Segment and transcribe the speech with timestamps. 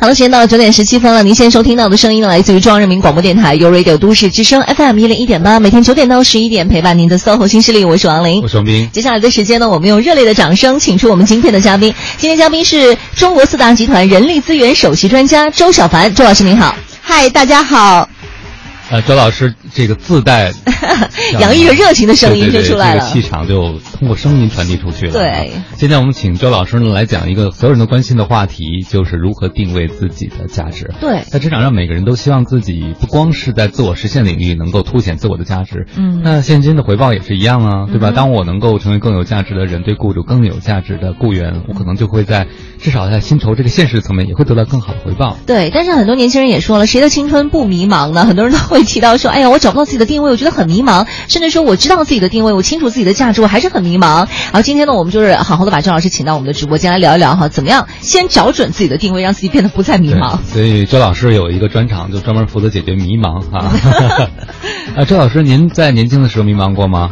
[0.00, 1.22] 好的，时间到了九点十七分了。
[1.22, 8.88] 您现在收听到的声音呢，来自于中央人民广播电台 u Radio 都市之声 FM 一零一点八，每天九点到十一点陪伴您的 SOHO 新势力，我是王琳，我是王斌。
[8.90, 11.94] 接下来的时间呢，我们用热烈的掌声，请出我们今天的嘉宾。
[12.16, 16.74] 今天嘉宾是中国四大集团人力资源首席专家周小凡，周老师您好。
[17.02, 18.08] 嗨，大家好。
[18.90, 20.52] 呃，周老师这个自带
[21.38, 25.12] 洋溢着热情的声音就出来了，这个气场就通过声音传递出去了。
[25.12, 30.92] 对，今天我们请周老师呢来讲一个所有人都关心的话题，就是如何定位自己的价值。
[31.00, 38.10] 对，在职场上，每个人都希望自己不光是在自我实现领域能够凸显自我的价值，嗯，那现金的回报也是一样啊，对吧？
[38.10, 42.48] 当我能够成为更有价值的人，对雇主更有价值的雇员，我可能就会在
[42.80, 45.36] 至少在薪酬这个现实层面也会得到更好的回报。
[45.46, 48.24] 对，但是很多年轻人也说了，谁的青春不迷茫呢？
[48.24, 49.60] 很多人都会提到说，哎呀，我。
[49.60, 54.26] 找不到自己的定位，我觉得很迷茫，甚至说我知道自己的定位，我清楚自己的价值，我还是很迷茫。
[54.26, 60.38] 然后今天呢，我们就是好好的把周老师请到我们的直播间来聊一聊哈，怎么样先找准自己的定位，让自己变得不再迷茫。
[60.44, 63.70] 所以周老师有一个专场，就专门负责解决迷茫哈。
[64.96, 67.10] 啊，周老师，您在年轻的时候迷茫过吗？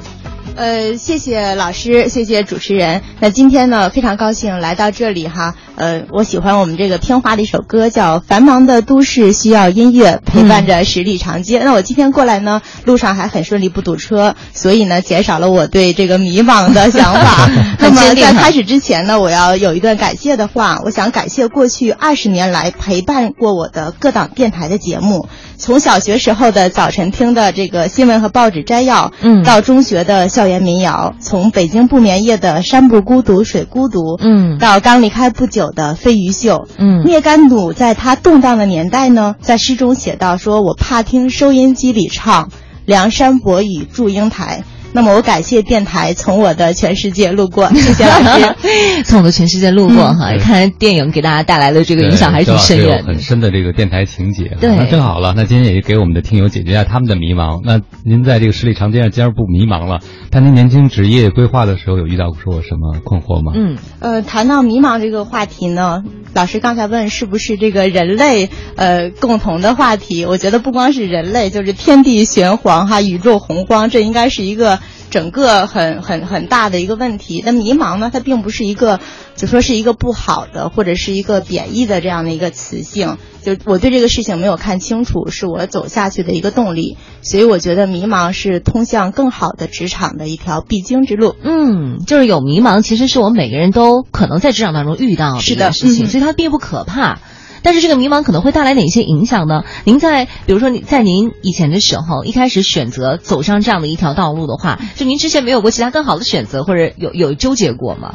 [0.57, 3.03] 呃，谢谢老师，谢谢主持人。
[3.21, 5.55] 那今天呢，非常高兴来到这里哈。
[5.79, 11.61] 呃，我喜欢我们这个片花的一首歌，叫《繁忙的都市需要音乐陪伴着十里长街》。
[11.65, 17.49] 那我今天过来呢，路上还很顺利，不堵车，所以呢，减少了我对这个迷茫的想法。
[17.79, 25.29] 那么在开始之前呢，我要有一段感谢的话，我想感谢过去二十年来陪伴过我的各档电台的节目。
[25.59, 42.51] 从小学时候的早晨听的这个新闻和报纸摘要，嗯，到中学的校园民谣，从北京不眠夜的山不孤独水孤独，嗯，到刚离开不久的飞鱼秀，嗯，聂甘努在他动荡的年代呢，在诗中写到说：“我怕听收音机里唱
[42.85, 48.55] 梁山伯与祝英台。”那么我感谢电台从我的全世界路过， 谢谢老师。
[49.05, 54.57] 从我的全世界路过哈，看来电影给大家带来的这个影响还是挺深远，很深的这个电台情节。
[54.61, 57.61] 对，那正好了，那今天也给我们的听友解决一下他们的迷茫。
[57.65, 60.01] 那您在这个十里长街上，今儿不迷茫了，
[60.31, 63.53] 但您年轻职业规划的时候有遇到过什么困惑吗？
[63.55, 66.03] 嗯，呃，谈到迷茫这个话题呢，
[66.35, 70.25] 老师刚才问是不是这个人类呃共同的话题？
[70.25, 74.78] 我觉得不光是人类，就是天地玄黄哈，宇宙洪荒，这应该是一个。
[75.11, 78.11] 整个很很很大的一个问题，那迷茫呢？
[78.13, 79.01] 它并不是一个，
[79.37, 83.17] 就说是一个不好的或者是一个贬义的这样的一个词性。
[83.43, 86.99] 就我对这个事情没有看清楚，是我走下去的一个动力。
[87.23, 91.35] 所以我觉得迷茫是通向更好的职场的一条必经之路。
[91.43, 97.21] 嗯，就是有迷茫，其实是我们每个人都可能在职场当中遇到的一个事情，所以它并不可怕。
[97.63, 99.65] 但是这个迷茫可能会带来哪些影响呢？
[99.85, 108.15] 您在比如说你在您以前的时候，一开始选择走上这样的一条道路的话，就您之前没有过其他更好的选择，或者有有纠结过吗？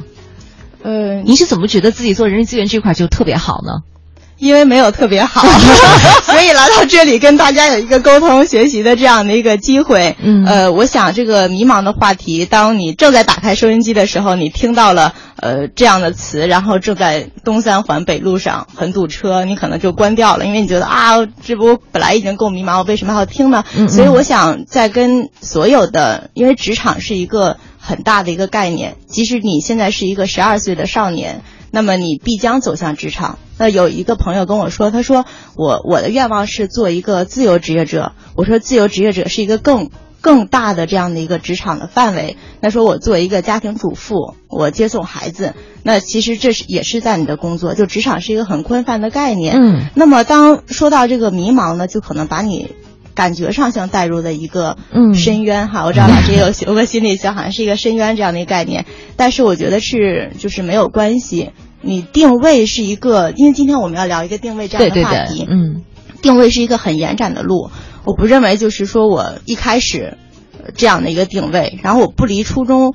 [0.84, 3.84] 呃，您是怎么觉得自己做人力资源这块就特别好呢？
[4.38, 5.41] 因为没有特别好，
[6.25, 10.16] 所以来到这里跟大家有一个沟通学习的这样的一个机会。
[10.21, 23.63] 嗯，呃，我想这个迷茫的话题，当你正在打开收音机的时候，你听到了呃这样的词，然后正在东三环北路上很堵车，你可能就关掉了，因为你觉得啊，这不本来已经够迷茫，我为什么还要听呢？
[23.75, 31.41] 嗯，所以我想在跟所有的，因为职场是一个很大的一个概念，即使你现在是一个十二岁的少年。
[31.75, 33.39] 那么你必将走向职场。
[33.57, 35.25] 那有一个朋友跟我说，他说
[35.56, 38.11] 我我的愿望是做一个自由职业者。
[38.35, 39.89] 我说自由职业者是一个更
[40.22, 42.38] 更大的这样的一个职场的范围。
[42.62, 47.73] 他说我作为一个家庭主妇，我接送孩子，那其实这是也是在你的工作。
[47.73, 49.56] 就职场是一个很宽泛的概念。
[49.57, 49.88] 嗯。
[49.95, 52.75] 那么当说到这个迷茫呢，就可能把你。
[53.16, 54.78] 感觉上像带入的一个
[55.13, 58.85] 深渊哈，我知道老师也有学过心理学，好像是一个深渊这样的一个概念。
[59.16, 61.51] 但是我觉得是就是没有关系，
[61.81, 65.84] 你定位是一个，因为今天我们要聊一个定位这样的话题，嗯，
[66.22, 67.69] 定位是一个很延展的路。
[68.03, 70.18] 我不认为就是说我一开始
[70.75, 72.94] 这样的一个定位，然后我不离初衷。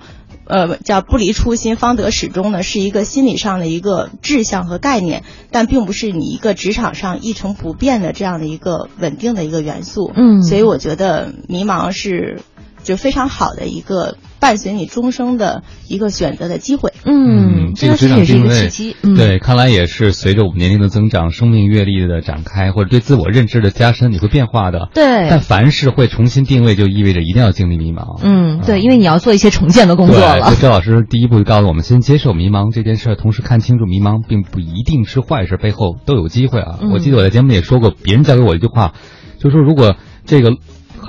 [0.49, 10.11] 呃，叫不离初心，方得始终呢，是一个心理上的一个志向和概念，但并不是你一个职场上一成不变的这样的一个稳定的一个元素。
[10.17, 12.41] 嗯，所以我觉得迷茫是
[12.83, 14.17] 就非常好的一个。
[14.41, 16.93] 伴随你终生的一个选择的机会。
[17.05, 18.71] 嗯，这个职场定位，
[19.17, 24.89] 对，看来也是随着我们年龄的增长、生命阅历的展开，或者对自我认知的加深，你会变化的。
[24.95, 25.29] 对。
[25.29, 28.21] 但凡是会重新定位，就意味着一定要经历迷茫。
[28.23, 30.55] 嗯，对，因为你要做一些重建的工作了。
[30.61, 36.79] 周老师第一步就告诉我们，先接受迷茫这件事，同时看清楚迷茫并不一定是坏事，背后都有机会啊。
[36.93, 38.93] 我记得我在节目里也说过，别人教给我一句话，
[39.39, 40.53] 就是说如果这个。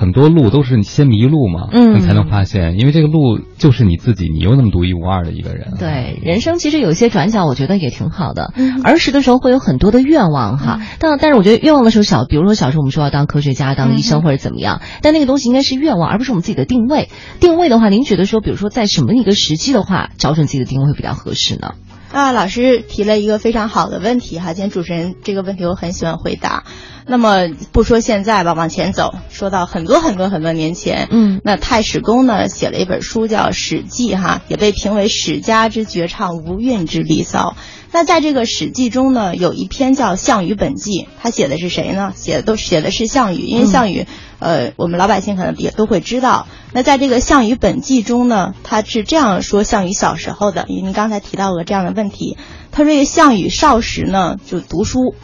[0.00, 5.74] 很多路都是你先迷路嘛，嗯你才能发现，因为这个路就是你自己，你又那么独一无二的一个人。
[5.78, 8.54] 对，人生其实有一些转角，我觉得也挺好的。
[8.56, 17.10] 嗯儿时的时候会有很多的愿望哈，但但是我觉得愿望的时候小，比如说小时候我们说要当科学家、当医生或者怎么样，但那个东西应该是愿望，而不是我们自己的定位。
[17.38, 21.72] 定位的话，您觉得说，比如说在什么一个时机的话，找准自己的定位会比较合适呢？
[22.10, 26.64] 啊，老师提了一个非常好的问题哈，今天主持人这个问题我很喜欢回答。
[27.06, 37.56] 那么不说现在吧，往前走，说到很多很多很多年前，嗯那太史公呢写了一本书叫《史记》哈，也被评为史家之绝唱，无韵之离骚。
[37.92, 42.12] 那在这个《史记》中呢，有一篇叫《项羽本纪》，他写的是谁呢？
[42.14, 44.06] 写的都写的是项羽，因为项羽，
[44.38, 46.46] 呃，我们老百姓可能也都会知道。
[46.72, 52.36] 那在这个《项羽本纪》中呢，他是这样说项羽小时候的，因为您刚才提到过这样的问题，
[52.70, 55.16] 他说这个项羽少时呢就读书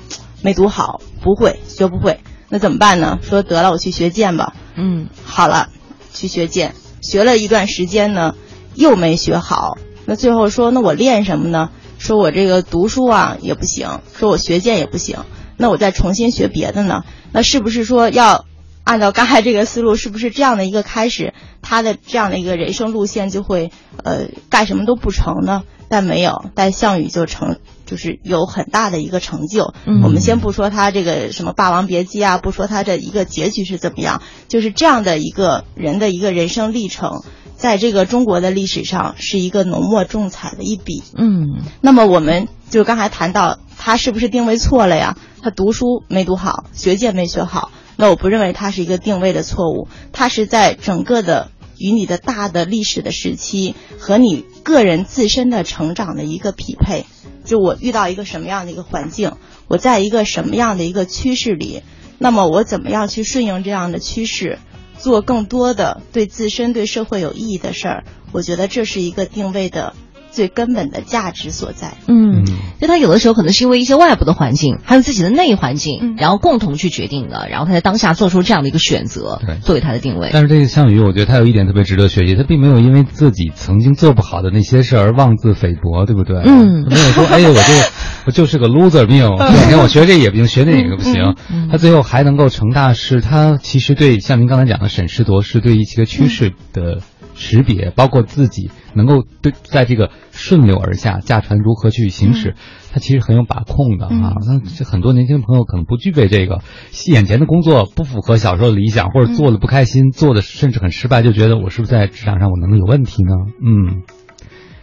[0.47, 3.19] 没读好，不会学不会，那怎么办呢？
[3.21, 4.55] 说得了，我去学剑吧。
[4.77, 5.71] 嗯好了，
[6.13, 8.37] 去学剑，学了一段时间呢，
[8.77, 9.77] 又没学好。
[10.05, 11.71] 那最后说，那我练什么呢？
[11.99, 15.25] 说我这个读书啊也不行，说我学剑也不行，
[15.57, 17.03] 那我再重新学别的呢？
[17.33, 18.45] 那是不是说要
[18.85, 23.73] 按照刚才这个思路，是不是这样的一个开始，他的这样的一个人生路线就会
[24.05, 25.65] 呃干什么都不成呢？
[25.89, 29.75] 但没有，但项羽就成，就是有很大的一个成就。
[29.87, 37.23] 嗯我们先不说他这个什么《霸王别姬》啊，不说他这一个结局是怎么样，就是这样的一个人的一个人生历程，
[37.57, 41.03] 在这个中国的历史上是一个浓墨重彩的一笔。
[41.17, 45.17] 嗯那么我们就刚才谈到他是不是定位错了呀？
[45.43, 57.07] 他读书没读好，学界没学好，那我不认为他是一个定位的错误，他是在整个的与你的大的历史的时期和你个人自身的成长的一个匹配。
[57.45, 59.33] 就我遇到一个什么样的一个环境，
[59.69, 61.83] 我在一个什么样的一个趋势里，
[62.19, 64.59] 那么我怎么样去顺应这样的趋势，
[64.99, 68.05] 做更多的对自身、对社会有意义的事儿？
[68.33, 69.95] 我觉得这是一个定位的
[70.37, 71.95] 最根本的价值所在。
[72.07, 72.45] 嗯嗯，
[72.81, 80.29] 就他有的时候可能是因为一些外部的环境，还有自己的内环境，嗯然后共同去决定的，然后他在当下做出这样的一个选择对，作为他的定位。
[80.33, 86.43] 但是这个项羽，我觉得他有一点特别值得学习，他并没有因为自己曾经做不好的那些事而妄自菲薄，对不对？
[86.45, 87.61] 嗯没有说，哎呀，我就
[88.27, 91.35] 我就是个 loser 命，这两天我学这也不行，学那也不行。
[91.51, 96.99] 嗯他最后还能够成大事，他其实对像您刚才讲的审时度势，对一些趋势的
[97.37, 102.57] 识别，包括自己能够对在这个顺流而下驾船如何去行驶，
[102.93, 104.35] 他其实很有把控的啊。
[104.47, 106.63] 那这很多年轻朋友可能不具备这个，
[107.07, 113.33] 眼前的工作不符合小时候的理想，或者做的不开心，做的甚至很失败，就觉得我是不是在职场上我能力有问题呢？
[113.63, 114.03] 嗯。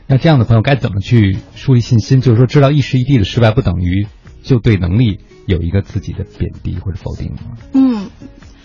[0.05, 2.19] 那这样的朋友该怎么去树立信心？
[2.19, 4.05] 就是说，知道一时一地的失败不等于
[4.43, 7.57] 就对能力有一个自己的贬低或者否定吗？
[7.73, 8.09] 嗯，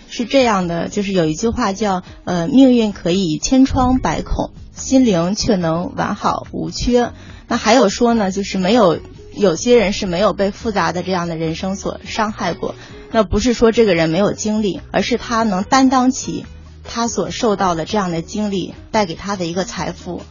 [0.09, 7.11] 是这样的，就是有一句话叫“呃，命运可以千疮百孔，心灵却能完好无缺”。
[7.47, 8.99] 那还有说呢，就是没有
[9.33, 12.75] 有些人是没有被复杂的这样的人生所伤害过。
[13.11, 16.45] 那不是说这个人没有经历，而是他能担当起
[16.83, 20.21] 他所受到的这样的经历带给他的一个财富。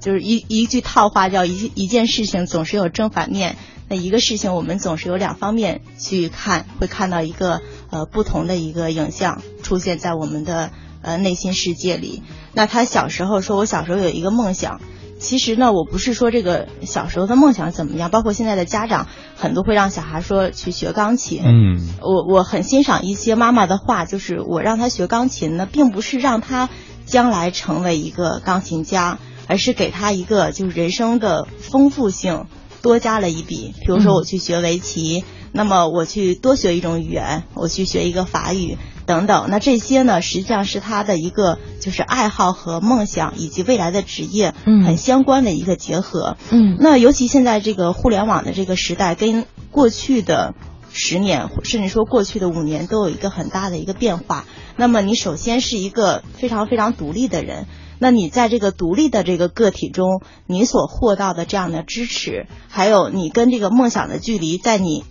[0.00, 3.56] 就是一一句套话叫一一件事情总是有正反面，
[3.88, 7.60] 那一个事情我们总是有两方面去看，会看到一个
[7.90, 10.70] 呃不同的一个影像出现在我们的
[11.02, 12.22] 呃内心世界里。
[12.52, 14.80] 那他小时候说，我小时候有一个梦想。
[15.20, 19.06] 其实呢，我不是说这个小时候的梦想怎么样，包括现在的家长
[19.36, 21.42] 很多会让小孩说去学钢琴。
[21.44, 26.70] 嗯，我我很欣赏一些妈妈的话，就是我让他学钢琴呢，并不是让他
[27.04, 29.18] 将来成为一个钢琴家，
[29.50, 32.46] 而是给他一个就是人生的丰富性
[32.82, 33.74] 多加了一笔。
[33.80, 39.48] 比如说我去学围棋，那么我去多学一种语言，我去学一个法语等等。
[39.50, 46.36] 那这些呢，实际上是他的一个就是爱好和梦想以及未来的职业嗯很相关的一个结合。
[46.50, 50.54] 嗯那尤其现在这个互联网的这个时代，跟过去的
[50.92, 54.44] 十年，甚至说过去的五年，都有一个很大的一个变化。
[54.76, 57.66] 那么你首先是一个非常非常独立的人，
[58.02, 65.04] 那你在这个独立的这个个体中，你所获到的这样的支持，还有你跟这个梦想的距离，在你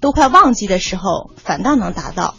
[0.00, 2.34] 都快忘记的时候，反倒能达到。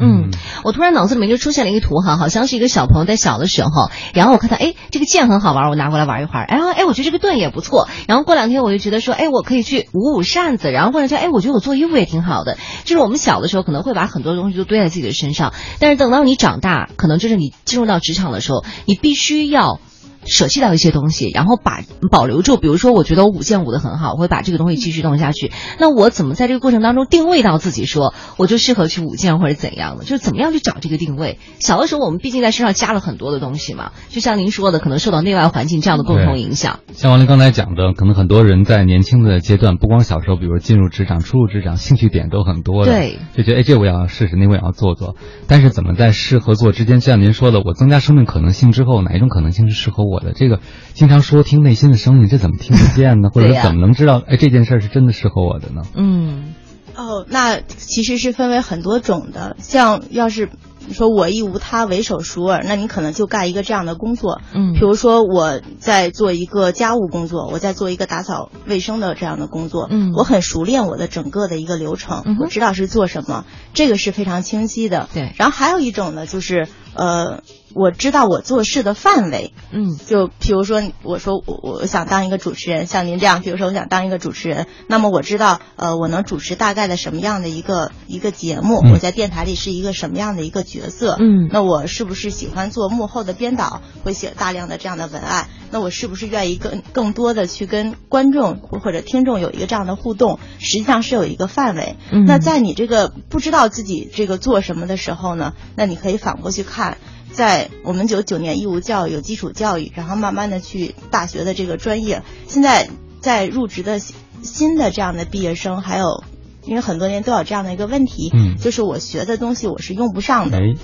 [0.00, 0.30] 嗯，
[0.64, 19.80] 我突然脑子里面就出现了一个图哈，好像是一个小朋友在小的时候，然后我看到哎这个剑很好玩，我拿过来玩一会儿，哎哎我觉得这个盾也不错，然后过两天我就觉得说哎我可以去舞舞扇子，然后过两天哎我觉得我做衣服也挺好的，就是我们小的时候可能会把很多东西都堆在自己的身上，但是等到你长大，可能就是你进入到职场的时候，你必须要。
[20.28, 22.56] 舍弃掉一些东西，然后把保留住。
[22.56, 25.50] 比如说，我觉得我舞剑舞的很好，我会把这个东西继续弄下去。
[25.78, 30.04] 那我怎么在这个过程当中定位到自己，说我就适合去舞剑或者怎样的？
[30.04, 31.38] 就是怎么样去找这个定位？
[31.58, 36.80] 小的时候，我们毕竟在身上加了很多的东西嘛，就像您说的，可能受到内外环境这样的共同影响。
[36.92, 45.16] 像王林刚才讲的，可能很多人在年轻的阶段，不光小时候，比如进入职场、初入职场，兴趣点都很多的，对，就觉得哎，这我要试试，那我也要做做。
[45.46, 50.32] 但是怎么在适合做之间，像您说的，我增加生命可能性之后，哪一种可能性是适合我的？
[50.32, 50.60] 这个
[50.94, 53.30] 经常说听内心的声音，这怎么听得见呢？
[53.34, 55.82] 或者怎么能知道哎这件事是真的适合我的呢？
[55.94, 56.54] 嗯，
[56.94, 60.48] 哦，那其实是分为很多种的，像要是。
[60.86, 73.44] 你说我亦无他，唯手熟尔，那你可能就干一个这样的工作，嗯，比如说我在做一个家务工作，我在做一个打扫卫生的这样的工作，嗯，我很熟练我的整个的一个流程，我知道是做什么，
[73.74, 75.34] 这个是非常清晰的，对。
[75.36, 77.42] 然后还有一种呢，就是呃。
[77.74, 95.48] 我知道我做事的范围，嗯，就比如说，我说我我想当一个主持人，像您这样，比如说我想当一个主持人，那么我知道，呃，我能主持大概的什么样的一个一个节目，我在电台里是一个什么样的一个角色，嗯，那我是不是喜欢做幕后的编导，会写大量的这样的文案？
[95.70, 100.38] 那我是不是愿意更更多的去跟观众或者听众有一个这样的互动？
[100.58, 101.96] 实际上是有一个范围。
[102.10, 106.96] 嗯，那在你这个不知道自己这个做什么的时候呢，那你可以反过去看。
[107.32, 112.22] 在我们九九年义务教育，有基础教育，然后慢慢的去大学的这个专业。
[112.46, 112.88] 现在
[113.20, 116.24] 在入职的新的这样的毕业生，还有
[116.64, 120.58] 因为很多年都有这样的一个问题，嗯，就是我学的东西我是用不上的。
[120.58, 120.74] 哎，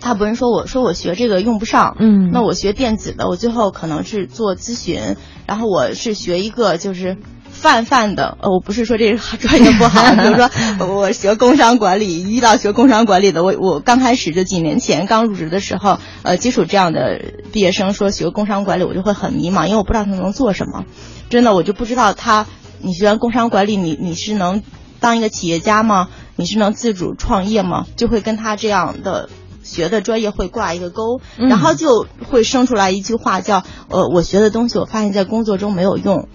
[0.00, 7.16] 大部分人说我说我学这个用不上，嗯，那我学电子的，我最后可能是做咨询，然后我是学一个就是。
[7.60, 10.50] 泛泛的，呃，我不是说这个 专业不好，比 如说
[10.86, 17.20] 我学工商管理，遇到学工商管理的，我我刚开始就几年前刚入职的时候，呃，接触这样的
[17.52, 20.84] 毕业生说学工商管理，我就会很迷茫，因为我不知道他能做什么，
[21.28, 22.46] 真的我就不知道他，
[22.80, 24.62] 你学完工商管理，你你是能
[24.98, 26.08] 当一个企业家吗？
[26.36, 27.84] 你是能自主创业吗？
[27.96, 29.28] 就会跟他这样的
[29.62, 36.28] 学的专业会挂一个钩，然后就会生出来一句话叫，呃，我学的东西，我发现在工作中没有用。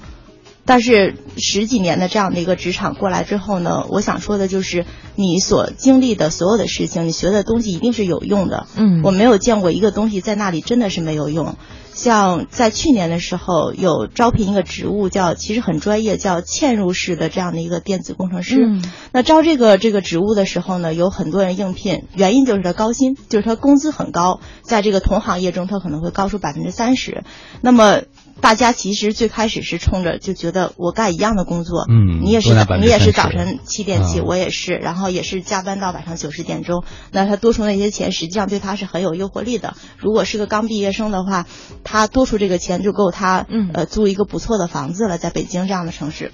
[0.65, 8.65] 但是十几年的这样的一个职场过来之后呢，我想说的就是，你所经历的所有的事情，你学的东西一定是有用的。
[8.75, 11.55] 嗯，我没有见过一个东西在那里真的是没有用。
[11.93, 18.57] 像在去年的时候，有招聘一个职务叫，其实很专业，叫嵌入式的这样的一个电子工程师。
[18.65, 27.23] 嗯，那招这个这个职务的时候呢，有很多人应聘，原因就是他高薪，就是他工资很高，在这个同行业中他可能会高出百分之三十。
[27.61, 28.01] 那么。
[28.41, 32.49] 大家其实最开始是冲着就觉得我干一样的工作，嗯，你也是
[32.79, 36.83] 你也是早晨七点起，我也是，然后也是加班到晚上九十点钟。
[37.11, 39.75] 那他多出那些钱，实际上对他是很有诱惑力的。
[39.97, 41.45] 如果是个刚毕业生的话，
[41.83, 46.31] 他多出这个钱就够他呃租一个不错的房子了，在北京这样的城市。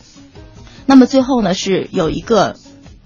[0.86, 2.58] 那么最后呢，是有一个。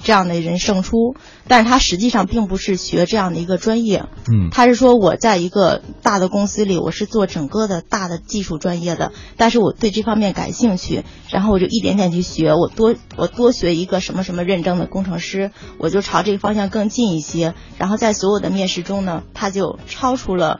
[0.05, 1.15] 这样的人胜出，
[1.47, 20.59] 但是他实际上并不是学这样的一个专业，嗯，他是说我在一个大的公司里，我是做整个的大的技术专业的，但是我对这方面感兴趣，然后我就一点点去学，我多我多学一个什么什么认证的工程师，我就朝这个方向更近一些，然后在所有的面试中呢，他就超出了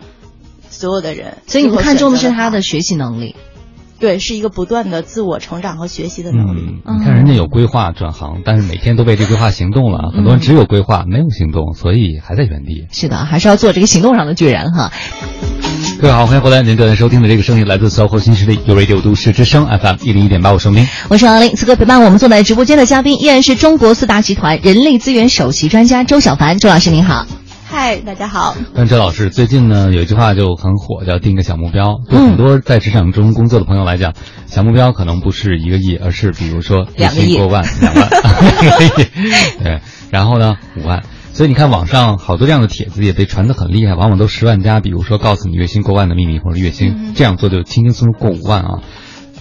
[0.71, 3.35] 所有的人，所以你看重的是他的学习能力。
[3.99, 6.81] 对，是一个不断的自我成长和学习的能力。
[6.85, 10.11] 你看人家有规划转行，但是每天都为这规划行动了。
[10.13, 12.87] 很多人只有规划没有行动，所以还在原地。
[12.91, 14.91] 是的，还是要做这个行动上的巨人哈。
[16.01, 16.61] 各位好，欢迎回来。
[16.61, 20.85] 您正在收听的这个声音来自搜狐新势力有 Radio 都市之声 FM 一零一点八，我是明。
[21.09, 21.55] 我是王林。
[21.55, 27.25] 此刻陪伴我们坐在直播间的嘉宾依然是中国四大集团人力资源首席专家周小凡周老师，您好。
[27.77, 28.55] 嗨，大家好。
[28.73, 31.99] 跟周老师，最近呢有一句话就很火，叫定个小目标。
[32.07, 34.13] 对很多在职场中工作的朋友来讲，
[34.45, 38.09] 小目标可能不是一个亿，而是比如说两个亿、过万、两万。
[39.61, 41.03] 对，然后呢五万。
[41.33, 44.79] 所以你看网上好多这样的帖子也被传得很厉害，往往都十万加。
[44.79, 48.79] 比如说告诉你月薪过万的秘密，或者月薪这样做就轻轻松松过五万啊。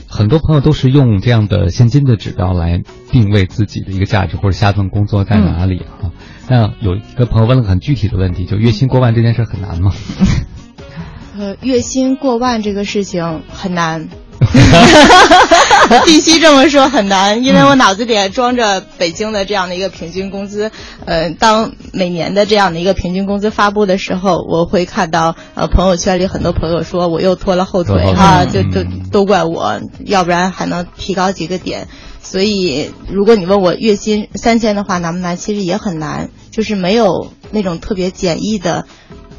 [0.08, 6.10] 很多朋友都是用这样的现金的指标来定位自己的一个价值，或者下份工作在哪里啊。
[6.48, 9.92] 那有一个朋友问了很具体的问题，就月薪过万这件事很难吗？
[11.36, 14.08] 呃，月薪过万这个事情很难，
[16.06, 20.70] 必须这么说很难，因为我脑子里装着北京的这样的一个平均工资。
[21.04, 31.88] 呃，当每年的这样的一个平均工资发布的时候，我会看到呃朋友圈里很多朋友说我又拖了后腿哈，就都都怪我，要不然还能提高几个点。
[32.22, 35.36] 所以，如果你问我月薪三千的话难不难？
[35.36, 38.86] 其实也很难，就是没有那种特别简易的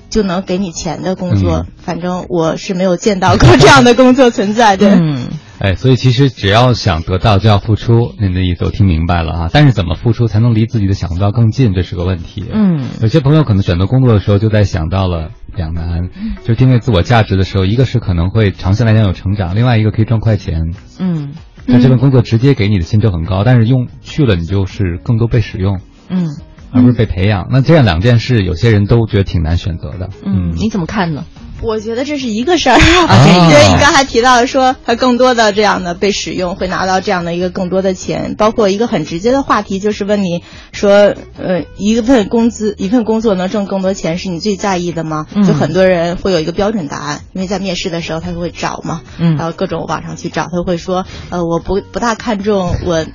[0.10, 4.96] 就能给你钱的工作，反正我是没有见到过这样的工作存在的。
[4.96, 5.28] 嗯，
[5.60, 8.14] 哎，所以其实只要想得到，就要付出。
[8.20, 12.46] 您的意思我听明白了啊，但是怎么付出才能离自己的想不到更近，这是个问题。
[12.52, 16.10] 嗯，有些朋友可能选择工作的时候就在想到了两难，
[16.46, 20.74] 就定位自我价值的时候，一个是可能会长期来讲有成长，另外一个可以赚快钱。
[21.00, 21.34] 嗯，
[21.66, 25.80] 那这份工作直接给你的薪酬很高，但是用去了你就是更多被使用。
[26.10, 26.28] 嗯。
[26.76, 30.10] 而不是被培养，那这样两件事，有些人都觉得挺难选择的。
[30.26, 31.24] 嗯，你怎么看呢？
[31.66, 38.36] 我觉得这是一个事儿啊， 因为你刚才提到说，它更多的这样的被使用，会拿到这样的一个更多的钱。
[38.38, 45.26] 包括一个很直接的话题，就是问你说，呃，一份工资，一份工作能挣更多钱，是你最在意的吗？
[45.46, 53.06] 就很多人会有一个标准答案，因为在面试的时候他会找嘛，嗯，然后各种网上去找，他会说，呃，我不不大看重我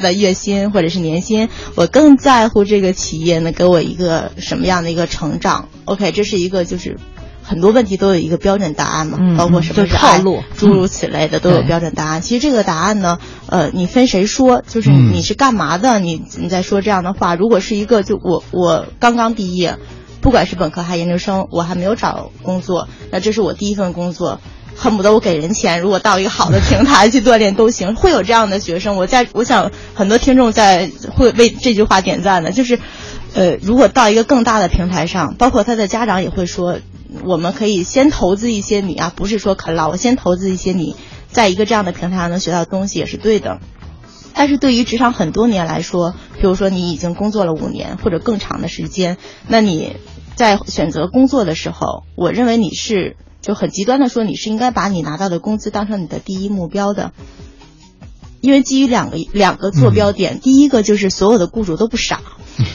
[0.00, 5.68] 的月薪或者是年薪，我更在乎这个企业能给我一个什么样的一个成长。
[5.84, 6.98] OK，这是一个就是。
[7.50, 12.22] 很多问题都有一个标准答案嘛，包括什么套路，诸如此类的都有标准答案。
[12.22, 17.34] 其实这个答案呢，呃，你分谁说，就是你是干嘛的，你你在说这样的话。
[17.34, 19.78] 如果是一个就我我刚刚毕业，
[20.20, 24.40] 不管是本科还是研究生，我还没有找工作，那这是我第一份工作，
[24.76, 27.96] 恨不得我给人钱，如果到一个好的平台去锻炼都行。
[27.96, 32.78] 会有这样的学生，我在我想很多听众在会为这句话点赞的，就是，
[33.34, 36.78] 呃，如果到一个更大的平台上，包括他的家长也会说。
[37.24, 40.96] 我们可以先投资一些你啊，不是说啃老，我先投资一些你，
[41.28, 43.60] 在一个这样的平台上能学到东西也是对的。
[44.32, 49.96] 但是对于职场很多年来说，比如说你已经工作了五年或者更长的时间，那你
[50.36, 57.12] 在选择工作的时候，我认为你是就很极端的说，你是应该把你拿到的工资当成你的第一目标的。
[58.40, 62.22] 因为基于两个两个坐标点，第一个就是所有的雇主都不傻，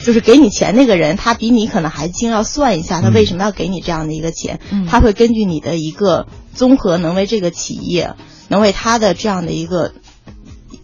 [0.04, 8.14] 就是给你钱那个人，他比你可能还精，要算一下他为什么要给你这样的一个钱，他会根据你的一个综合，能为这个企业，
[8.48, 9.92] 能为他的这样的一个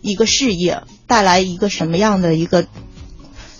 [0.00, 2.66] 一个事业带来一个什么样的一个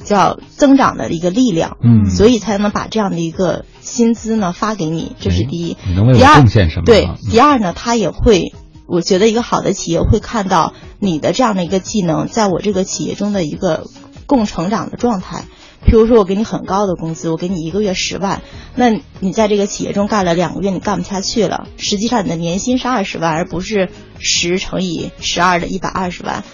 [0.03, 5.77] 叫增长的一个力量，嗯，所以才能把这样的一个薪资呢发给你，这是第一。
[5.87, 6.85] 你能为我贡献什么？
[6.85, 8.53] 对，第二呢，他也会。
[8.93, 13.87] 我觉得一个好的企业会看到你的这样的一个技能，在我这个企业中的一个
[14.27, 15.47] 共成长的状态。
[15.87, 18.43] 譬如说，我给你很高的工资，我给你一个月十万，
[18.77, 21.67] 那你在这个企业中干了两个月，你干不下去了。
[21.79, 23.89] 实际上你的年薪是二十万，而不是
[24.19, 26.45] 十乘以十二的一百二十万。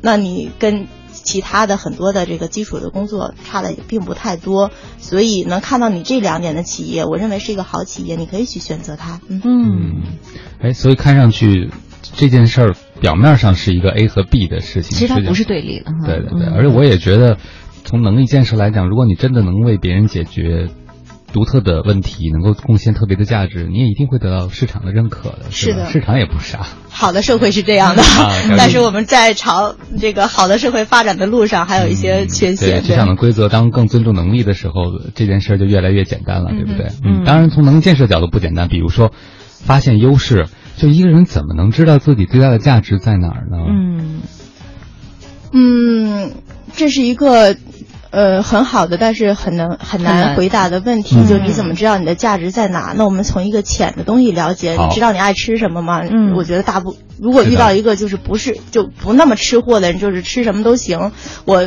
[0.00, 0.86] 那你跟
[1.22, 4.70] 其他的很多的这个基础的工作差的也并不太多。
[4.98, 9.20] 所以能看到你这两点的企业，我认为是一个好企业，你可以去选择它。
[9.28, 10.02] 嗯。
[10.60, 11.70] 哎，所以看上去
[12.02, 15.92] 这件事儿表面上是一个 A 和 B 的事情，其实它不是对立的。
[16.04, 17.38] 对对对，而且我也觉得，
[17.84, 20.68] 从能力建设来讲，如果你真的能为别人解决
[21.32, 25.50] 独特的问题，能够贡献特别的价值，你也一定会得到市场的认可的。
[25.50, 26.66] 是的，市场也不傻。
[26.88, 28.02] 好的社会是这样的，
[28.58, 32.82] 但是我们在朝这个好的社会发展的路上，还有一些缺陷。
[32.82, 34.74] 对市场的规则当更尊重能力的时候，
[35.14, 36.88] 这件事儿就越来越简单了，对不对？
[37.04, 39.12] 嗯，当然从能力建设角度不简单，比如说。
[39.62, 40.46] 发现优势，
[40.78, 43.58] 就一个人怎么能知道自己最大的价值在哪儿呢？
[43.68, 44.22] 嗯，
[45.52, 46.32] 嗯，
[46.74, 47.54] 这是一个。
[48.10, 52.92] 呃，很好的，但是很难很难回答的问题，就你怎么知道你的价值在哪？
[52.96, 56.00] 那我们从一个浅的东西了解，你知道你爱吃什么吗？
[56.10, 61.12] 嗯，我觉得大部如果遇到一个就是不是就不那么吃货的人，就是吃什么都行。
[61.44, 61.64] 我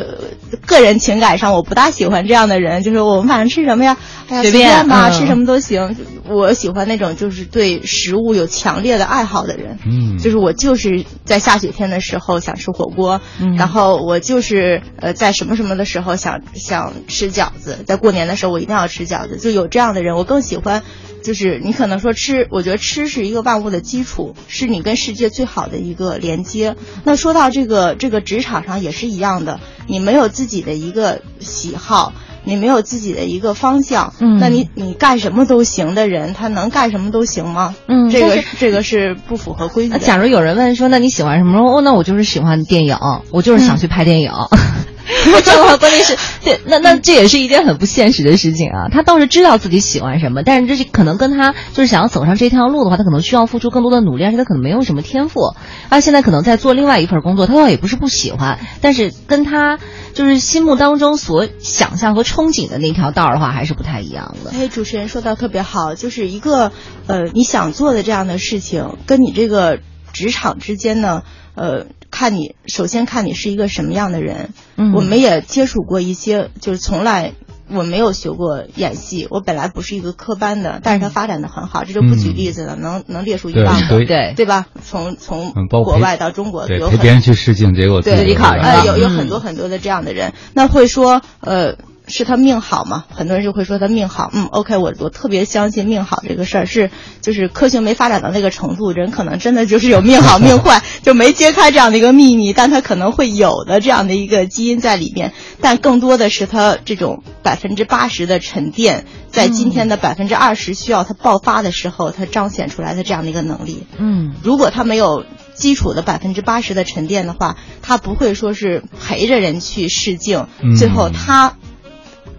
[0.66, 3.96] 个人情感上我不大喜欢这样的人，就是我们晚上吃什么呀，
[4.28, 5.96] 哎呀随便吧，吃什么都行。
[6.28, 9.78] 我喜欢那种就是对食物有强烈的爱好的人。
[9.86, 13.22] 嗯，就是我就是在下雪天的时候想吃火锅，
[13.58, 16.33] 然后我就是呃在什么什么的时候想。
[16.54, 19.38] 想吃饺子，在过年的时候我一定要吃饺子。
[19.38, 20.84] 就有这样的人，我更喜欢，
[21.24, 26.76] 就是你可能说吃，我觉得吃是一个万物的基础，是你跟世界最好的一个连接。
[27.04, 37.76] 那说到这个这个职场上也是一样的，你没有自己的一个喜好，你没有自己的一个方向，嗯，那你你干什么都行的人，他能干什么都行吗？
[37.88, 39.98] 嗯，这个这个是不符合规矩。
[40.00, 41.60] 假如有人问说，那你喜欢什么？
[41.60, 42.98] 哦，那我就是喜欢电影，
[43.32, 44.32] 我就是想去拍电影。
[44.52, 44.63] 这
[45.44, 48.88] 这样的话，关键是对，那那这也是一件很不现实的事情啊。
[48.92, 55.56] 他倒是知道自己喜欢什么，但是这是可能跟他就是想要走上这条路的话，他可能需要付出更多的努力，而且他可能没有什么天赋。
[55.90, 59.78] 他现在可能在做另外一份工作，他倒也不是不喜欢，但是跟他
[60.14, 64.52] 就是心目当中所想象和憧憬的那条道的话，还是不太一样的。
[64.52, 66.72] 哎，主持人说的特别好，就是一个
[67.08, 69.80] 呃你想做的这样的事情，跟你这个
[70.14, 71.24] 职场之间呢。
[71.56, 74.50] 呃，看你首先看你是一个什么样的人。
[74.76, 77.34] 嗯，我们也接触过一些，就是从来
[77.70, 84.68] 我没有学过演戏，我本来不是一个科班的，但是他发展的很好，这就不举例子了，能能列出一半个，对对吧？
[84.84, 91.78] 从从国外到中国，对有很陪别人去试镜，结果对自己考上呃，了有有嗯很多很多的这样的人，那会说呃。
[92.08, 93.06] 是他命好吗？
[93.10, 94.30] 很多人就会说他命好。
[94.34, 113.86] 嗯，OK，我我特别相信命好这个事儿，是就是科学没发展到那个程度，人可能真的就是有命好 命坏，就没揭开这样的一个秘密，但他可能会有的这样的一个基因在里面，但更多的是他这种百分之八十的沉淀，在今天的百分之二十需要他爆发的时候，他彰显出来的这样的一个能力。
[113.98, 121.56] 嗯如果他没有基础的百分之八十的沉淀的话，他不会说是陪着人去试镜，嗯最后他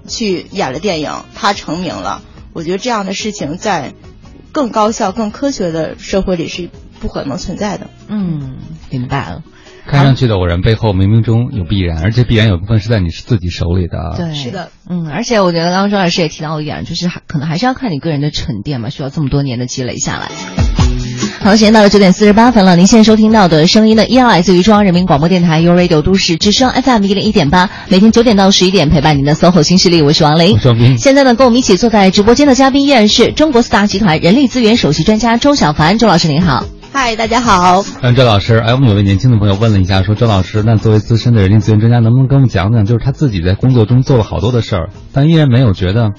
[0.07, 2.23] 去演了电影，他成名了。
[2.53, 3.95] 我觉得这样的事情在
[4.53, 7.89] 更高效、更科学的社会里是不可能存在的。
[8.09, 8.59] 嗯，
[8.91, 9.43] 明白了。
[9.87, 14.17] 看上去的偶然背后冥冥中有必然，而且必然有部分是在你自己手里的啊。
[14.17, 20.31] 对，是的，嗯，而且我觉得刚刚周老师也提到一点，就是还可能还是要看你个人的沉淀嘛，需要这么多年的积累下来。
[21.45, 22.75] 好，时间到了九点四十八分了。
[22.75, 30.59] 您现在收听到的声音呢，依然来自于中央人民广播电台 u Radio 都市之声 FM 一零一点八，每天九点到十一点陪伴您的 SOHO 新势力，我是王琳我。
[30.59, 30.97] 是王斌。
[30.97, 36.65] 现在呢，跟我们一起坐在直播间的嘉宾依然是中国四大集团人力资源首席专家周小凡，周老师您好。
[36.95, 37.85] 嗨，大家好。
[38.01, 46.13] 嗯，周老师，哎，我们有位年轻的朋友问了一下，说周老师，那作为资深的人力资源专家，能不能跟我们讲讲，就是他自己在工作中做了好多的事儿，但依然没有觉得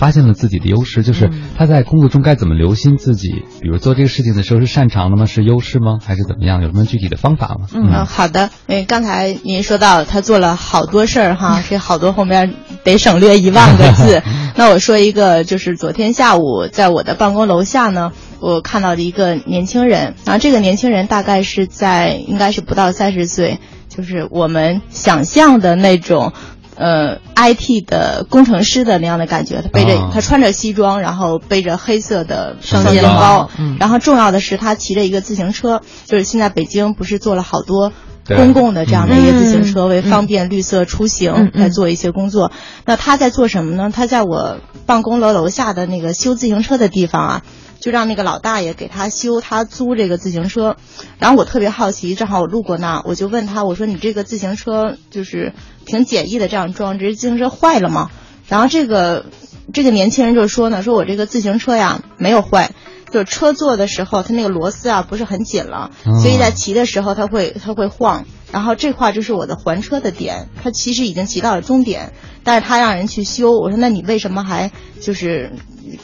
[0.00, 3.28] 发现了自己的优势，就是嗯他在工作中该怎么留心自己，
[3.60, 5.26] 比如做这个事情的时候是擅长的吗？
[5.26, 5.98] 是优势吗？
[6.02, 6.62] 还是怎么样？
[6.62, 7.66] 有什么具体的方法吗？
[7.74, 8.48] 嗯嗯，好的。
[8.66, 14.22] 因为刚才您说到他做了好多事儿哈，这好多后面得省略一万个字。
[14.56, 23.58] 那我说一个，就是昨天下午在我的办公楼下呢，我看到的一个年轻人，然后这个年轻人大概是在应该是不到三十岁，
[23.90, 26.32] 就是我们想象的那种。
[26.80, 33.76] 呃，IT 的工程师的那样的感觉，他背着、哦他穿着西装，然后背着黑色的双肩肩包包，嗯。
[33.78, 37.92] 然后重要的是他骑着一个自行车，就是现在北京不是做了好多
[38.24, 39.88] 公共的这样的一个自行车，嗯。
[39.90, 42.50] 为方便绿色出行来做一些工作。
[42.86, 43.92] 那他在做什么呢？
[43.94, 47.42] 他在我办公楼楼下的那个修自行车的地方啊，
[47.80, 50.76] 就让那个老大爷给他修他租这个自行车。
[51.18, 55.52] 然后我特别好奇，正好我路过那，我就问他，我说你这个自行车就是
[55.86, 58.10] 挺简易的这样装置，自行车坏了吗？
[58.48, 59.26] 然后这个
[59.72, 62.72] 这个年轻人就说呢，说我这个自行车呀没有坏，
[63.10, 68.24] 就是车坐的时候它那个螺丝啊不是很紧了，哦所以在骑的时候它会它会晃。
[68.52, 72.12] 然后这块就是我的还车的点，它其实已经骑到了终点，
[72.42, 73.52] 但是他让人去修。
[73.52, 75.52] 我说那你为什么还就是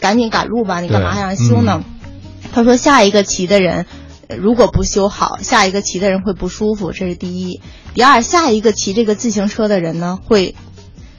[0.00, 0.80] 赶紧赶路吧？
[0.80, 1.82] 你干嘛还让人修呢？
[2.52, 3.86] 他说下一个骑的人。
[4.28, 7.60] 呃如果不修好，下一个骑的人会不舒服，这是第一。
[7.94, 10.56] 第二，下一个骑这个自行车的人呢，会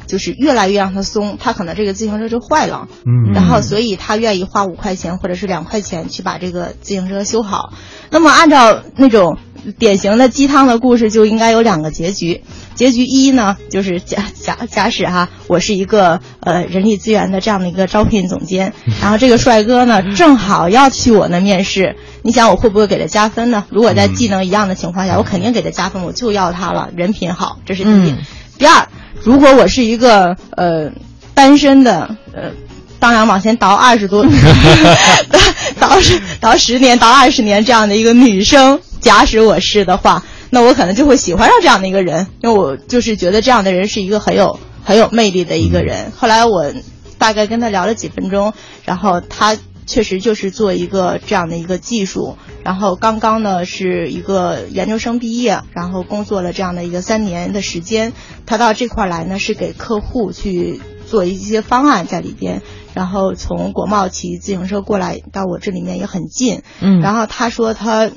[0.07, 2.89] 就是越来越让他松，他可能这个自行车就坏了。
[3.05, 7.71] 嗯，然后所以他愿意花五块钱或者是两块钱去把这个自行车修好。
[8.09, 9.37] 那么按照那种
[9.79, 12.41] 典型的鸡汤的故事，就应该有两个结局。
[12.75, 23.65] 结局一呢，就是假假假使哈，我是一个呃人力资源的这样的一个招聘总监， 然后这个帅哥呢正好要去我那面试，你想我会不会给他加分呢？
[23.69, 28.11] 如果在技能一样的情况下，我肯定给他加分，我就要他了，人品好，这是第一。
[28.11, 28.17] 嗯
[28.59, 28.87] 第二，
[29.23, 30.91] 如果我是一个呃
[31.33, 32.51] 单身的呃。
[32.99, 34.25] 当然，往前倒二十多，
[35.29, 46.11] 倒倒十倒十年，倒二十年这样的一个女生，假使我是的话，那我可能就会喜欢上这样的一个人，因为我就是觉得这样的人是一个很有很有魅力的一个人。
[46.17, 46.73] 后来我
[47.17, 48.51] 大概跟他聊了几分钟，
[48.83, 58.11] 然后他确实就是做一个这样的一个技术，然后刚刚呢是一个研究生毕业，然后工作了这样的一个三年的时间。
[58.45, 62.61] 他到这块儿来呢是给客户去做一些方案在里边，
[62.93, 66.61] 然后从国贸骑自行车过来到我这里面也很近。
[66.81, 68.11] 嗯，然后他说他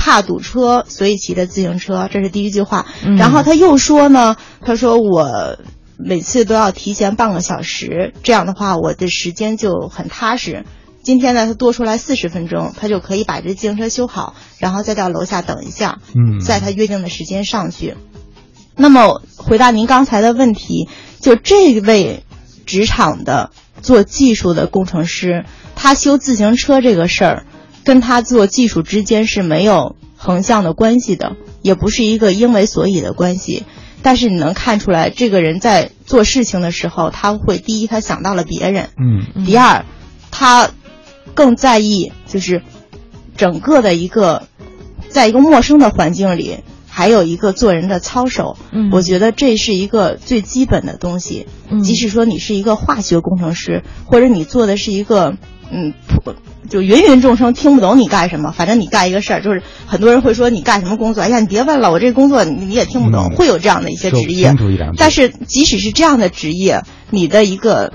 [0.00, 2.86] 怕堵车，所以骑的自行车，这是第一句话。
[3.04, 5.58] 嗯然后他又说呢，他说我
[5.98, 10.64] 每次都要提前半个小时，这样的话我的时间就很踏实。
[11.02, 17.94] 今天呢，他多出来四十分钟，他就可以把这自行车修好，然后再到楼下等一下，嗯，在他约定的时间上去。
[18.76, 20.88] 那么回答您刚才的问题，
[21.20, 22.24] 就这位
[22.64, 23.50] 职场的
[23.82, 27.46] 做技术的工程师，他修自行车这个事儿，
[27.84, 33.64] 跟他做技术之间是没有横向的关系的，也不是一个因为所以的关系。
[34.02, 39.84] 但是你能看出来，这个人在做事情的时候，他会第一，他想到了别人；嗯第二，
[40.30, 40.70] 他
[41.34, 42.62] 更在意就是
[43.36, 44.44] 整个的一个，
[45.08, 48.58] 在一个陌生的环境里，还还有一个做人的操守。
[48.72, 51.46] 嗯我觉得这是一个最基本的东西。
[51.70, 55.38] 嗯即使说你是一个化学工程师，或者你做的是一个
[55.70, 56.34] 嗯普。
[56.68, 61.22] 就芸芸众生听不懂你干什么，反正你干一个事儿，就是很多人会说你干什么工作？
[61.22, 64.54] 哎呀，你别问了，我这工作你你也听不懂，嗯会有这样的一些职业。
[64.96, 67.92] 但是即使是这样的职业，你的一个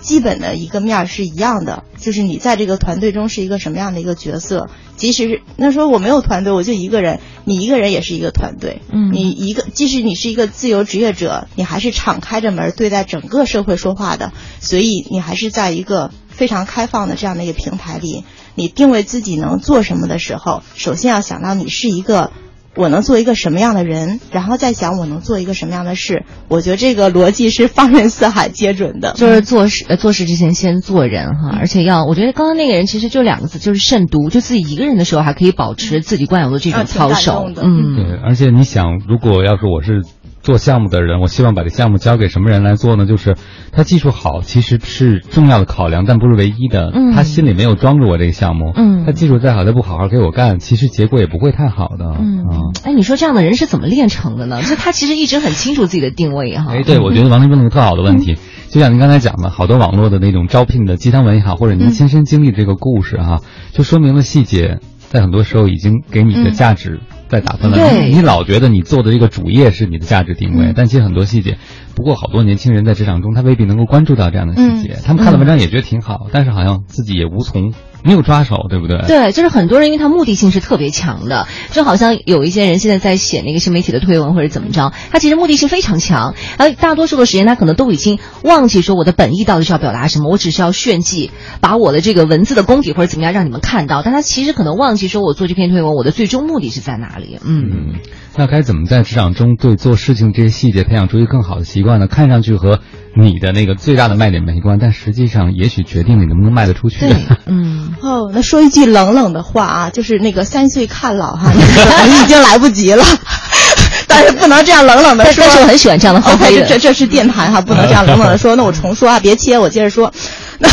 [0.00, 4.68] 基本的一个面儿是一样的，就是你在这个团队中是一个什么样的一个角色。
[4.94, 8.82] 即使是那说我没有团队，我就一个人，你一个人也是一个团队。
[8.92, 18.24] 嗯你一个即使你是一个自由职业者，你还是敞开着门对待整个社会说话的，所以你还是在一个非常开放的这样的一个平台里，
[18.56, 22.32] 你定位自己能做什么的时候，首先要想到你是一个。
[22.74, 26.24] 我能做一个什么样的人，然后再想我能做一个什么样的事。
[26.48, 29.12] 我觉得这个逻辑是放任四海皆准的。
[29.12, 40.00] 就是做事呃做事之前先做人哈，而且要我觉得刚刚那个人其实就两个字，就是慎独，就自己一个人的时候还可以保持自己惯有的这种操守嗯对，而且你想，如果要是我是
[40.42, 43.06] 做项目的人，我希望把这项目交给什么人来做呢？
[43.06, 43.36] 就是
[43.70, 46.90] 他技术好，其实是重要的考量，但不是唯一的。
[46.92, 52.06] 嗯他心里没有装着我这个项目，嗯他技术再好，他不好好给我干，其实结果也不会太好的。
[52.18, 54.62] 嗯啊，哎，你说这样的人是怎么练成的呢？
[54.62, 56.72] 就他其实一直很清楚自己的定位哈。
[56.72, 58.36] 哎，对，我觉得王林问了个特好的问题，
[58.68, 63.40] 就像您刚才讲的，好多网络的那种招聘的鸡汤文也好，或者您亲身经历这个故事哈，
[63.72, 67.00] 就说明了细节在很多时候已经给你的价值
[67.32, 67.76] 在打分了。
[67.78, 71.58] 对你你老觉得你做的这个主业是你的价值定位，嗯但其实很多细节，
[71.96, 77.72] 不过好多年轻人在职场中他未必能够关注到这样的细节，嗯他们看了文章也觉得挺好，但是好像自己也无从
[78.04, 78.98] 没有抓手，对不对？
[79.06, 97.21] 对，就是很多人，因为他目的性是特别强的，就好像有一些人现在在写那个新媒体的推文或者怎么着，他其实目的性非常强，而大多数的时间他可能都已经忘记说我的本意到底是要表达什么，我只是要炫技，把我的这个文字的功底或者怎么样让你们看到，但他其实可能忘记说我做这篇推文我的最终目的是在哪里。
[97.44, 98.00] 嗯嗯，
[98.36, 102.06] 那该怎么在职场中对做事情这些细节培养出一个更好的习惯呢？
[102.06, 102.80] 看上去和
[103.16, 107.00] 你的那个最大的卖点没关，但实际上也许决定你能不能卖得出去。
[107.00, 107.94] 对， 嗯。
[108.00, 111.60] 哦，那说一句冷冷的话啊，就是那个三岁看老哈，你
[112.22, 113.04] 已经来不及了。
[114.08, 115.44] 但是不能这样冷冷的说。
[115.44, 116.36] 但是我很喜欢这样的话
[116.68, 118.56] 这这是电台哈，不能这样冷冷的说。
[118.56, 120.12] 那我重说啊，别切，我接着说。
[120.58, 120.68] 那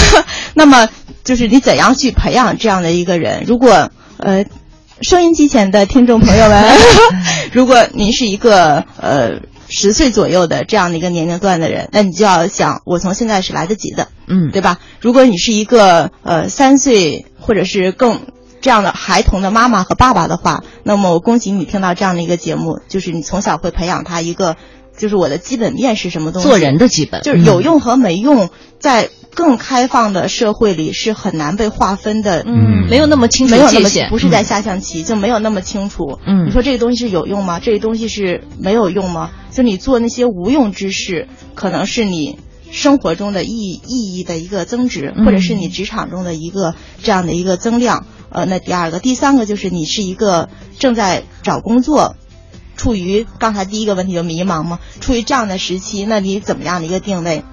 [0.54, 0.88] 那么
[1.24, 3.44] 就是你怎样去培养这样的一个人？
[3.48, 4.44] 如果呃，
[5.02, 6.66] 收音机前的听众朋友们，
[7.54, 14.10] 如果您是一个呃十岁左右的这样的一个年龄段的人，那你就要想，我从现在是来得及的。
[14.28, 14.80] 嗯，对吧？
[15.00, 18.20] 如果你是一个呃三岁或者是更
[18.60, 24.58] 这样的孩童的妈妈和爸爸的话，那么我恭喜你听到这样的一个节目，就是你从小会培养他一个，
[24.98, 32.44] 就是我的基本面是什么东西，做人的基本就是有用和没用，在更开放的社会里是很难被划分的。
[32.46, 36.20] 嗯，没有那么清楚没有那么界限，不是在下象棋，就没有那么清楚。
[36.26, 37.60] 嗯你说这个东西是有用吗？
[37.60, 39.32] 这个东西是没有用吗？
[39.52, 42.40] 就你做那些无用之事，可能是你
[42.72, 48.06] 生活中的意义意义的一个增值，嗯或者是你职场中的一个这样的一个增量。
[48.30, 52.16] 呃，那第二个，第三个就是你是一个正在找工作。
[52.78, 57.44] 处于刚才第一个问题就迷茫嘛，处于这样的时期，那你怎么样的一个定位？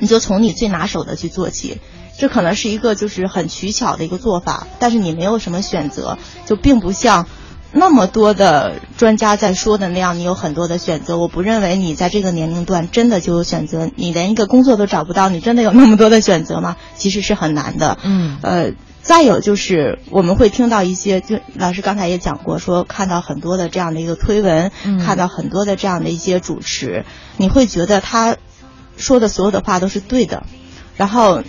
[0.00, 1.80] 你就从你最拿手的去做起，
[2.18, 7.26] 这可能是一个就是很取巧的一个做法，但是你没有什么选择，就并不像
[7.72, 11.16] 那么多的专家在说的那样，你有很多的选择。
[11.18, 16.76] 我不认为你在这个年龄段真的就有选择，你连一个工作都找不到，你真的有那么多的选择吗？
[16.96, 17.96] 其实是很难的。
[18.02, 27.04] 嗯呃，再有就是我们会听到一些，就老师刚才也讲过，说看到很多的这样的一个推文，嗯看到很多的这样的一些主持，
[27.36, 28.36] 你会觉得他
[29.00, 30.44] 说的所有的话都是对的，
[30.96, 31.42] 然后，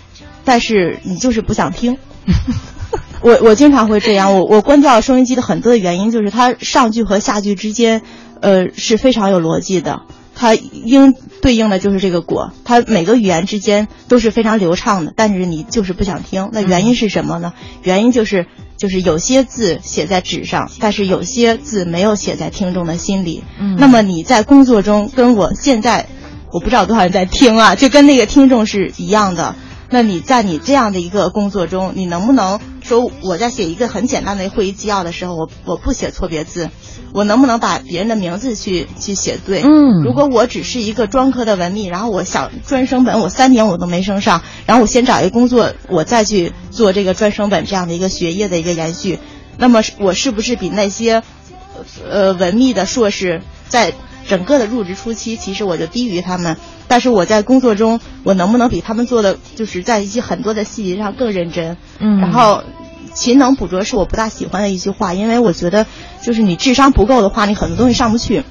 [0.43, 1.97] 但是你就是不想听。
[3.21, 8.01] 我我经常会这样，我我关掉收音机的很多的原因就是它上句和下句之间，
[8.41, 10.01] 呃是非常有逻辑的，
[10.33, 17.53] 它应对应的就是这个果，它每个语言之间都是非常流畅的，但是你就是不想听，那原因是什么呢？
[17.83, 23.43] 原因就是就是有些字写在纸上，但是有些字没有写在听众的心里。
[23.59, 26.07] 嗯那么你在工作中跟我现在，
[26.51, 29.55] 我不知道有多少人在听啊，就跟那个听众是一样的。
[29.93, 36.69] 那你在你这样的一个工作中，你能不能说我在写一个很简单的会议纪要的时候，我我不写错别字，
[37.13, 39.61] 我能不能把别人的名字去去写对？
[39.63, 49.19] 嗯如果我只是一个专科的文秘，然后我想专升本，我三年我都没升上，然后我先找一个工作，我再去做这个专升本这样的一个学业的一个延续，
[49.57, 51.21] 那么我是不是比那些
[52.09, 53.93] 呃文秘的硕士在
[54.27, 56.57] 整个的入职初期，其实我就低于他们，
[56.87, 61.77] 但是我在工作中，我能不能比他们做的就是在一些很多的细节上更认真？
[61.99, 62.63] 嗯然后
[63.13, 65.85] 勤能补拙是我不大喜欢的一句话，因为我觉得
[66.21, 68.43] 就是你智商不够的话，你很多东西上不去。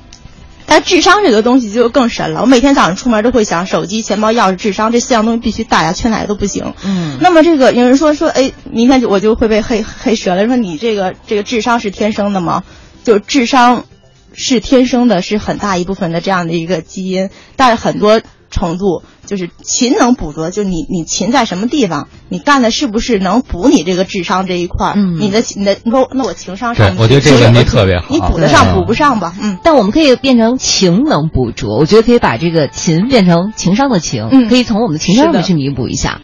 [0.67, 2.43] 但智商这个东西就更神了。
[2.43, 6.75] 我每天早上出门都会想，手机、钱包、钥匙、智商这四样东西必须带呀，缺哪个都不行。
[6.85, 12.63] 嗯那么这个有人说说，哎，明天就我就会被黑黑蛇了，说你这个这个智商是天生的吗？
[13.03, 13.85] 就智商
[14.41, 24.95] 是天生的，是很大一部分的这样的一个基因，但是很多程度就是勤能补拙，就你你勤在什么地方，你干的是不是能补你这个智商这一块儿？
[24.97, 29.35] 嗯你的你的你说那我情商上我觉得这个问题特别好你补得上补不上吧？
[29.41, 29.59] 嗯。
[29.63, 36.19] 但我们可以变成勤能补拙，我觉得可以把这个勤变成情商的情，嗯可以从我们的情商上面去弥补一下。